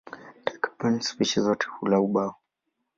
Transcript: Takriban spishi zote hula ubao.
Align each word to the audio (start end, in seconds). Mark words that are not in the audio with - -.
Takriban 0.45 0.99
spishi 1.01 1.41
zote 1.41 1.65
hula 1.69 1.99
ubao. 2.01 2.35